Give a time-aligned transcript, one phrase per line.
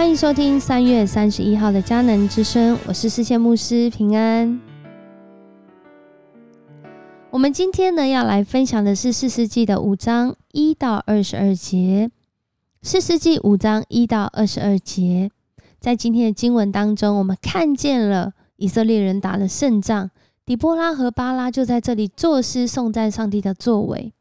[0.00, 4.58] 欢迎收听三月三十一号的迦南之声，我是世界牧师平安。
[7.28, 12.10] 我们今天呢要来分享的是四世纪的五章一到二十二节。
[12.80, 15.30] 四世纪五章一到二十二节，
[15.78, 20.10] 在今天的经文当中，我们看见了以色列人打了胜仗，
[20.46, 24.14] 底波拉和巴拉就在这里作诗颂赞上帝的作为。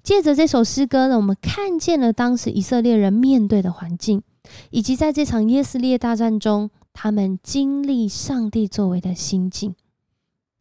[0.00, 4.22] 借着这首诗歌呢，我们看见了当时以色列人面对的环境，
[4.70, 9.74] 以及在这场耶斯列大战中，他们经历上帝作为的心境。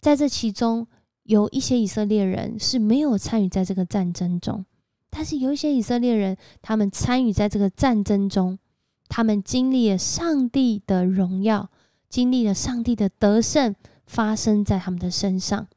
[0.01, 0.87] 在这其中，
[1.23, 4.65] 有一些以色列人是没有参与在这个战争中，
[5.09, 8.59] 但是有一些以色列人，他们参与在这个战争中，
[9.07, 11.69] 他们经历了上帝的荣耀，
[12.09, 13.75] 经历了上帝的得胜
[14.05, 15.67] 发生在他们的身上。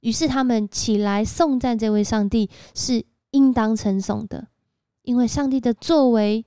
[0.00, 4.48] 于是他们起来颂赞这位上帝是应当称颂的，
[5.02, 6.44] 因为上帝的作为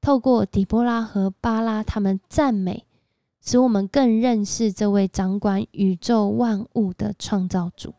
[0.00, 2.86] 透过底波拉和巴拉他们赞美，
[3.40, 7.94] 使我们更认识这位掌管宇宙万物的创造主。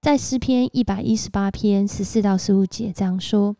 [0.00, 3.56] 在诗篇一百一十八篇十四到十五节这样说：“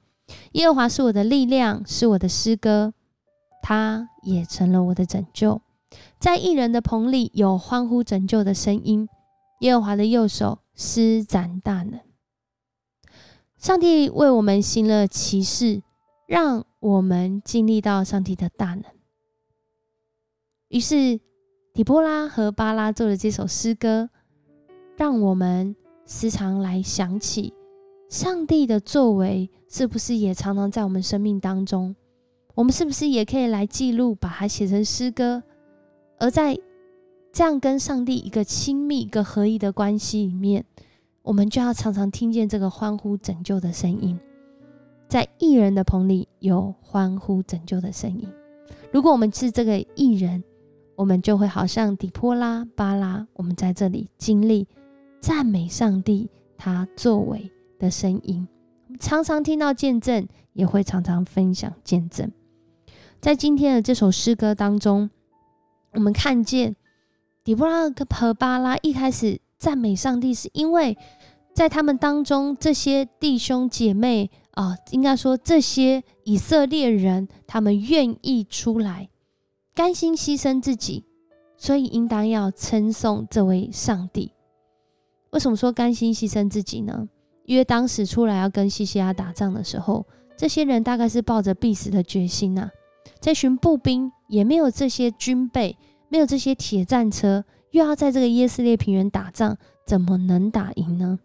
[0.53, 2.95] 耶和华是我的力量，是我的诗歌，
[3.63, 5.61] 他也成了我的拯救。”
[6.19, 9.09] 在异人的棚里有欢呼拯救的声音，
[9.61, 12.01] 耶和华的右手施展大能。
[13.61, 15.83] 上帝为我们行了奇事，
[16.27, 18.85] 让我们经历到上帝的大能。
[20.69, 21.21] 于是，
[21.75, 24.09] 底波拉和巴拉做了这首诗歌，
[24.97, 27.53] 让我们时常来想起
[28.09, 31.95] 上帝的作为，是不是也常常在我们生命当中？
[32.55, 35.43] 我们是不是也可以来记录，把它写成诗歌？
[36.19, 36.59] 而在
[37.31, 40.65] 这样跟上帝一个亲密、一个合一的关系里面，
[41.31, 44.19] 我们就要常常听见这个欢呼拯救的声音。
[45.07, 48.29] 在艺人的棚里有欢呼拯救的声音。
[48.91, 50.43] 如果我们是这个艺人，
[50.97, 54.67] 我们就会好像底波拉、巴拉，我们在这里经历
[55.21, 56.29] 赞美上帝
[56.59, 58.49] 他作为的声音。
[58.99, 62.29] 常常听到见证，也会常常分享见证。
[63.21, 65.09] 在今天的这首诗歌当中。
[65.93, 66.75] 我们看见
[67.45, 70.97] 底波拉和巴拉一开始赞美上帝，是因为
[71.61, 79.11] 在他们当中这些弟兄姐妹啊，应该说这些以色列人，他们愿意出来，
[79.75, 81.05] 甘心牺牲自己，
[81.59, 84.33] 所以应当要称颂这位上帝。
[85.33, 87.07] 为什么说甘心牺牲自己呢？
[87.45, 90.07] 因为当时出来要跟西西拉打仗的时候，
[90.39, 92.71] 这些人大概是抱着必死的决心呐。
[93.21, 95.77] 这群步兵也没有这些军备，
[96.09, 101.19] 没有这些铁战车，又要在这个耶斯列平原打仗，怎么能打赢呢？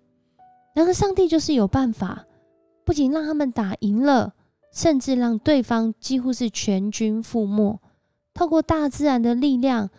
[0.75, 2.27] 然而上帝就是有办法，
[2.83, 4.35] 不仅让他们打赢了，
[4.71, 7.79] 甚至让对方几乎是全军覆没。
[8.33, 9.89] 透过大自然的力量，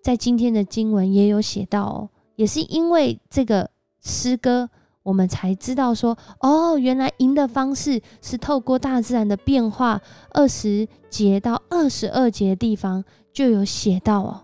[0.00, 3.68] 在今天的经文也有写到哦，也是因为这个
[4.00, 4.70] 诗歌。
[5.02, 10.02] 我们才知道说，哦，原来赢的方式是透过大自然的变化。
[10.32, 14.42] 二十节到二十二节的地方就有写到哦，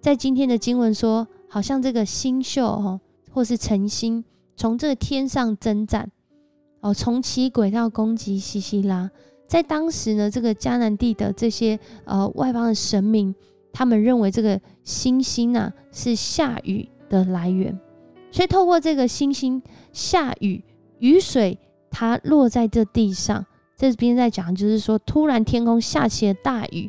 [0.00, 4.24] 在今天的经文说，好像这个星宿哦，或是晨星
[4.56, 6.10] 从这个天上征战
[6.80, 9.10] 哦，从其轨道攻击西西拉。
[9.46, 13.34] 在当时呢，这个迦南地的这些呃外邦的神明，
[13.72, 17.76] 他们认为这个星星啊是下雨的来源。
[18.30, 19.60] 所以，透过这个星星
[19.92, 20.62] 下雨，
[21.00, 21.58] 雨水
[21.90, 23.44] 它落在这地上，
[23.76, 26.88] 这边在讲，就是说，突然天空下起了大雨，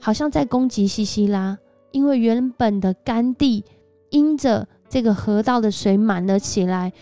[0.00, 1.58] 好像在攻击西西拉，
[1.90, 3.62] 因为原本的干地
[4.08, 6.92] 因着这个河道的水满了起来，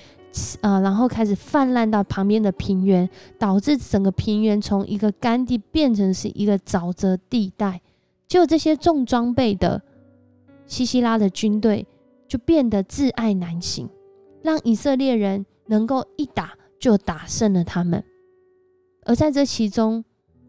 [0.61, 3.09] 啊，然后开始泛滥到旁边的平原，
[3.39, 7.81] 导致整个平原从一个干地变成是一个沼泽地带，
[8.27, 9.83] 就这些重装备的
[10.67, 11.87] 西西拉的军队。
[12.29, 13.89] 就变得自爱难行，
[14.43, 18.03] 让以色列人能够一打就打胜了他们。
[19.05, 20.05] 而在这其中，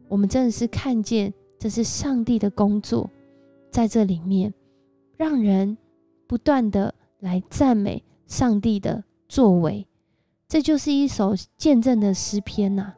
[0.07, 3.07] 我们真的是看见这是上帝的工作，
[3.69, 4.51] 在这里面，
[5.17, 5.77] 让人
[6.25, 9.87] 不断的来赞美上帝的作为。
[10.47, 12.93] 这就是一首见证的诗篇呐。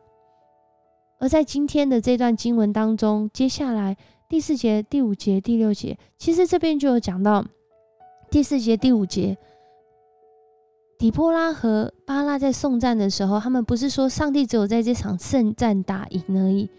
[1.20, 3.98] 而在今天的这段经文当中，接下来
[4.30, 7.46] 第四节、第五节、第六节，其实这边就有讲到。
[8.32, 9.36] 第四节、第五节，
[11.00, 16.70] 底波拉和巴拉在送战的时候，他们不是说上帝只有在这场圣战打赢而已，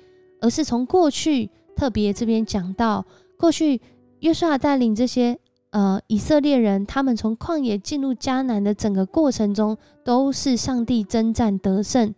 [0.40, 3.04] 而是从过去特别这边讲到，
[3.36, 3.80] 过去
[4.20, 5.36] 约书亚带领这些
[5.70, 12.14] 呃以色列人，他们从旷野进入迦南的整个过程中，都是上帝征战得胜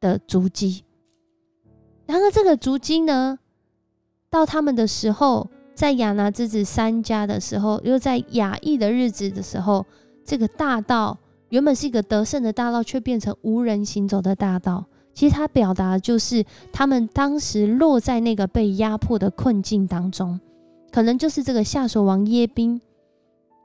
[0.00, 0.84] 的足迹。
[2.06, 3.38] 然而，这个足迹呢，
[4.30, 9.84] 到他们的时候，在亚拿之子三家的时候，又在雅意的日子的时候，
[10.24, 11.18] 这个大道
[11.48, 14.84] 原本是一个得胜的大道，却变成无人行走的大道。
[15.12, 20.38] 其实，它表达的就是他们当时落在那个被压迫的困境当中，
[20.96, 22.80] 可能就是这个下手王耶宾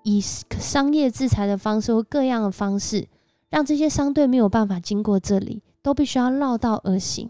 [0.03, 3.07] 以商业制裁的方式或各样的方式，
[3.49, 7.29] 让这些商队没有办法经过这里，都必须要绕道而行。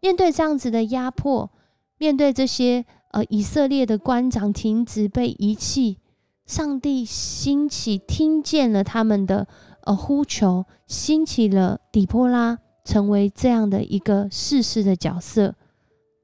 [0.00, 1.52] 面对这样子的压迫，
[1.98, 5.98] 面对这些呃以色列的官长停止被遗弃，
[6.44, 9.46] 上帝兴起听见了他们的
[9.84, 15.54] 呃呼求，兴起了底波拉成为这样的一个世事的角色，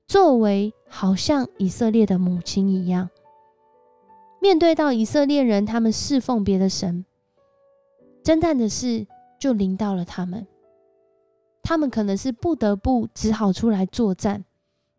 [0.08, 3.10] 作为好像以色列的母亲一样，
[4.40, 7.04] 面对到以色列人他们侍奉别的神，
[8.22, 9.04] 侦探的事
[9.40, 10.46] 就临到了他们。
[11.64, 14.44] 他们可能是不得不只好出来作战，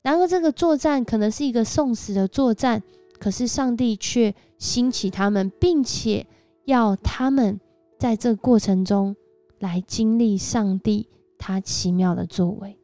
[0.02, 2.84] 然而这个作战可能是一个送死的作战，
[3.18, 6.28] 可是上帝却兴起他们，并且
[6.66, 7.58] 要他们
[7.98, 9.16] 在这过程中
[9.60, 11.08] 来经历上帝
[11.38, 12.78] 他奇妙的作为。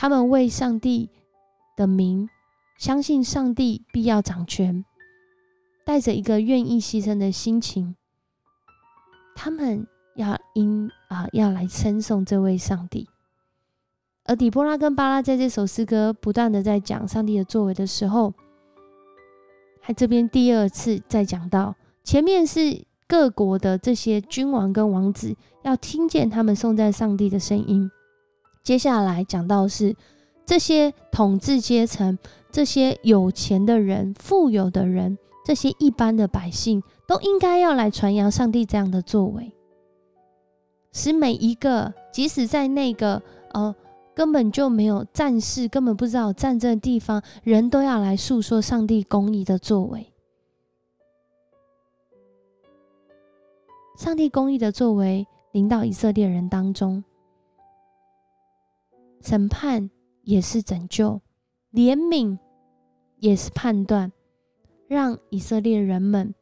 [0.00, 1.10] 他们为上帝
[1.76, 2.28] 的名，
[2.78, 4.84] 相信上帝必要掌权，
[5.84, 7.96] 带着一个愿意牺牲的心情，
[9.34, 9.86] 他们。
[10.14, 13.08] 要因啊，要来称颂这位上帝。
[14.24, 18.34] 而底波拉跟巴拉在这首诗歌不断的在讲上帝的作为的时候，
[19.80, 27.88] 还这边第二次再讲到，前面是各国的这些君王跟王子要听见他们颂赞上帝的声音，
[28.62, 29.94] 接下来讲到是
[30.44, 32.18] 这些统治阶层、
[32.50, 39.52] 这些有钱的人、富有的人、这些一般的百姓，都应该要来传扬上帝这样的作为。
[40.92, 43.22] 使每一个，即使在那个
[43.52, 43.74] 呃
[44.14, 50.12] 根本就没有战事、根本不知道战争的地方，人都要来诉说上帝公义的作为。
[53.96, 57.04] 上帝公义的作为临到以色列人当中，
[59.20, 59.90] 审判
[60.22, 61.20] 也是拯救，
[61.72, 62.38] 怜悯
[63.18, 64.12] 也是判断，
[64.86, 66.34] 让以色列人们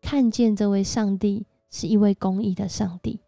[0.00, 3.20] 看见这位上帝是一位公义的上帝。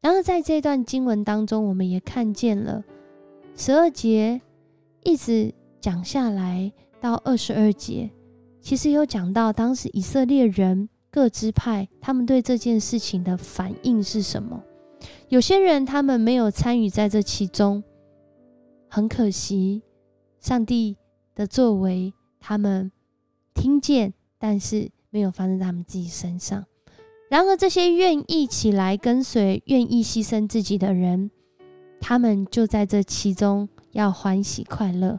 [0.00, 2.84] 然后在这段经文当中，我们也看见了
[3.56, 4.40] 十二节
[5.02, 8.10] 一直讲下来到二十二节，
[8.60, 14.62] 其实有讲到当时以色列人各支派他们对这件事情的反应是什么。
[15.28, 17.82] 有些人他们没有参与在这其中，
[18.88, 19.82] 很可惜，
[20.40, 20.96] 上帝
[21.34, 22.90] 的作为他们
[23.54, 26.64] 听见，但是没有发生在他们自己身上。
[27.28, 31.30] 然而，这些愿意起来跟随、愿意牺牲自己的人，
[32.00, 35.18] 他们就在这其中要欢喜快乐。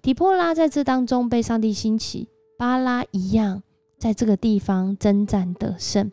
[0.00, 3.62] 底波拉在这当中被上帝兴起，巴拉一样
[3.98, 6.12] 在这个地方征战得胜。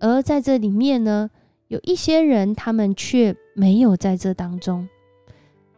[0.00, 1.30] 而在这里面呢，
[1.68, 4.88] 有一些人他们却没有在这当中，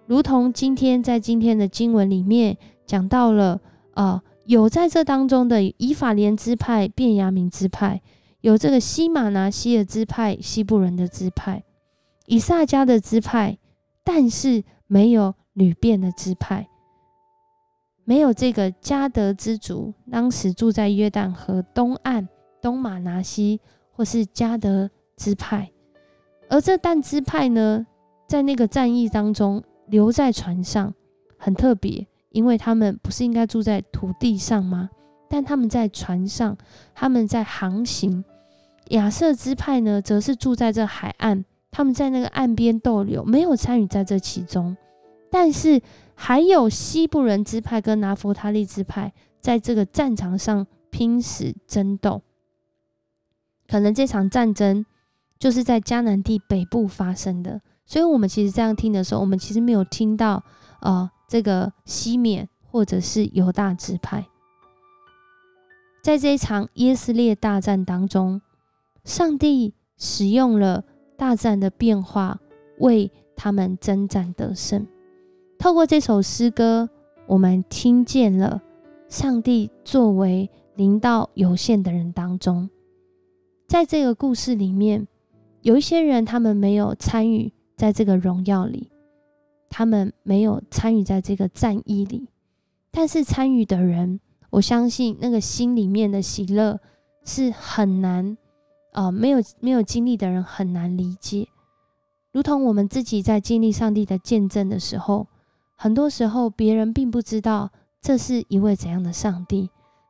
[0.09, 2.57] 如同今天在今天的经文里面
[2.87, 3.61] 讲到了，
[3.93, 8.01] 呃，有在这当中的以法莲支派、便雅明支派。
[8.41, 11.63] 有这个西马拿西的支派、西部人的支派、
[12.25, 13.59] 以撒家的支派，
[14.03, 16.67] 但是没有吕便的支派，
[18.05, 22.27] 没有这个加德之族，当时住在约旦河东岸
[22.63, 25.71] 东马拿西或是加德支派，
[26.49, 27.85] 而这但支派呢，
[28.29, 30.95] 在那个战役当中留在船上，
[31.39, 34.91] 很特别，因为他们不是应该住在土地上吗？
[35.29, 36.57] 但他们在船上，
[36.95, 38.25] 他们在航行。
[38.91, 44.77] 亚瑟支派呢，则是住在这海岸，他们在那个岸边逗留，没有参与在这其中。
[45.31, 45.83] 但是
[46.15, 52.23] 还有西部人支派跟拿佛他利支派，在这个战场上拼死争斗。
[53.69, 54.87] 可能这场战争
[55.39, 57.61] 就是在迦南地北部发生的。
[57.89, 60.45] 所以，我们其实这样听的时候，我们其实没有听到
[60.81, 64.27] 呃这个西缅或者是犹大支派。
[66.03, 68.43] 在这一场耶斯列大战当中，
[69.05, 70.85] 上帝使用了
[71.17, 72.39] 大战的变化，
[72.79, 74.87] 为他们征战得胜。
[75.59, 76.91] 透过这首诗歌，
[77.27, 78.61] 我们听见了
[79.09, 82.69] 上帝作为临到有限的人当中。
[83.67, 85.09] 在这个故事里面，
[85.63, 88.91] 有一些人他们没有参与在这个荣耀里，
[89.71, 92.29] 他们没有参与在这个战役里，
[92.91, 94.21] 但是参与的人。
[94.51, 96.81] 我相信那个心里面的喜乐
[97.23, 98.39] 是很难，
[98.93, 101.47] 呃，没有没有经历的人很难理解。
[102.33, 105.27] 如同我们自己在经历上帝的见证的时候，
[105.77, 107.71] 很多时候别人并不知道
[108.01, 109.69] 这是一位怎样的上帝，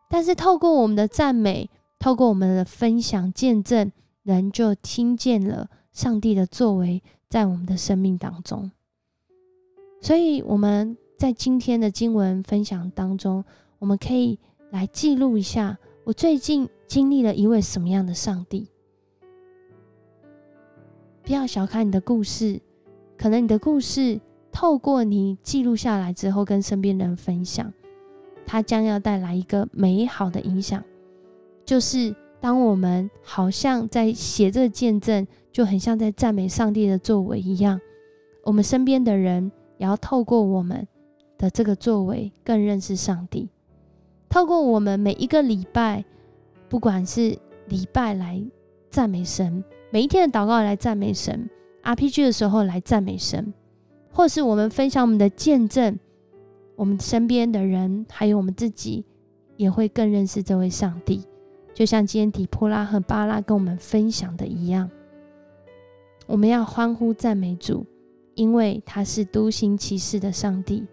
[0.08, 3.90] 但是透过我们的赞美，透过我们的分享见证，
[4.22, 8.70] 人就听见了上帝的作为在我们的生命当中。
[10.00, 13.44] 所以我们在今天的经文分享当中，
[13.78, 14.38] 我们可以
[14.70, 18.68] 来记录一下，我最近经历了一位什么样的上帝。
[21.23, 22.61] 不要小看你的故事，
[23.18, 24.20] 可能你的故事
[24.50, 27.70] 透过你记录下来之后，跟身边人分享，
[28.47, 30.82] 它将要带来一个美好的影响。
[31.66, 37.81] 就是当我们好像在写这个见证，就很像在赞美上帝的作为一样，
[38.45, 40.87] 我们身边的人也要透过我们
[41.37, 43.49] 的这个作为，更认识上帝。
[44.28, 46.05] 透过我们每一个礼拜，
[46.69, 48.43] 不管是礼拜来
[48.90, 49.64] 赞美神。
[49.90, 51.49] 每一天的祷告来赞美神
[51.83, 53.55] ，RPG 的时候来赞美神，
[54.12, 55.99] 或是我们分享我们的见证，
[56.76, 59.05] 我们身边的人还有我们自己
[59.57, 61.25] 也会更认识这位上帝。
[61.73, 64.90] 就像今天底波拉和巴拉跟我们分享的一样，
[66.28, 67.85] 我们要欢呼赞美主，
[68.37, 70.87] 因为他是独行其事的上帝，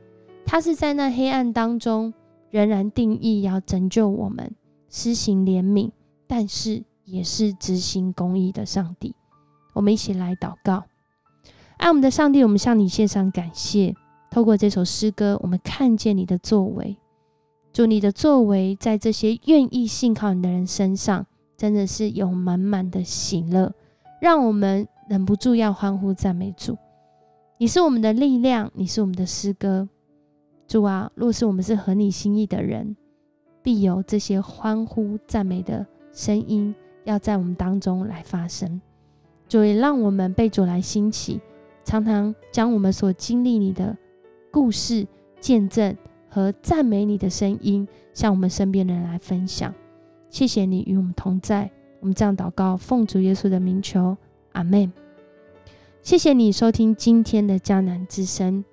[0.44, 2.12] 他是在那黑暗当中
[2.50, 4.56] 仍然定义要拯救我们，
[4.90, 5.92] 施行怜悯，
[6.26, 6.84] 但是。
[7.08, 9.14] 也是执行公义的上帝，
[9.74, 10.86] 我们一起来祷告。
[11.78, 13.94] 爱我们的上帝，我们向你献上感谢。
[14.32, 16.98] 透过这首诗歌，我们看见你的作为。
[17.72, 23.72] 祝你的作为在这些愿意信靠你的人身上，真的是有满满的喜乐，
[24.20, 26.78] 让我们忍不住要欢呼赞美主。
[27.58, 29.88] 你是我们的力量，你是我们的诗歌。
[30.68, 32.96] 主啊，若是我们是合你心意的人，
[33.62, 36.74] 必有这些欢呼赞美的声音。
[37.04, 38.82] 要在我们当中来发生，
[39.48, 41.40] 主也让我们被主来兴起，
[41.84, 43.96] 常常将我们所经历你的
[44.52, 45.06] 故事、
[45.40, 45.96] 见证
[46.28, 49.72] 和赞美你的声音，向我们身边的人来分享。
[50.32, 51.70] 谢谢你与我们同在，
[52.00, 54.18] 我们这样祷告，奉主耶稣的名求，
[54.56, 54.92] 阿门。
[56.02, 58.64] 谢谢你收听今天的迦南之声，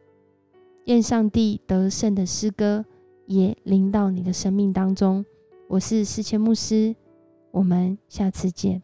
[0.84, 2.84] 愿上帝得胜的诗歌
[3.26, 5.24] 也临到你的生命当中。
[5.68, 6.94] 我是思谦牧师。
[7.50, 8.82] 我们下次见。